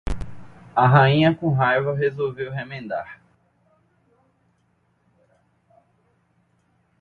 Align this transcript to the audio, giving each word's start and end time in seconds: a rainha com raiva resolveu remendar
a 0.75 0.87
rainha 0.87 1.35
com 1.35 1.53
raiva 1.53 1.93
resolveu 1.93 2.51
remendar 2.51 3.21